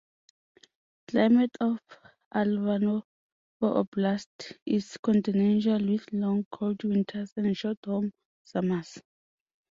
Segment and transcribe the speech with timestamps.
[1.07, 1.77] Climate of
[2.33, 3.03] Ivanovo
[3.61, 8.11] Oblast is continental, with long, cold winters, and short, warm
[8.43, 8.99] summers.